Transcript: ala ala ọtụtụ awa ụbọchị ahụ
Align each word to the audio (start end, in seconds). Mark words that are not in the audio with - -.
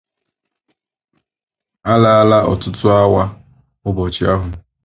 ala 1.91 2.09
ala 2.21 2.37
ọtụtụ 2.51 2.85
awa 3.01 3.23
ụbọchị 3.89 4.23
ahụ 4.33 4.47